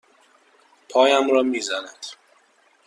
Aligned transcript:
پایم 0.89 1.29
را 1.31 1.43
می 1.43 1.61
زند. 1.61 2.05